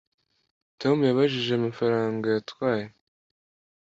Tom 0.81 0.97
yabajije 1.09 1.51
amafaranga 1.55 2.25
yatwaye 2.35 2.85